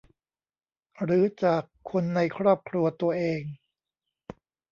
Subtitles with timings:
[1.03, 3.41] หรือจากคนในครอบครัวตัวเอง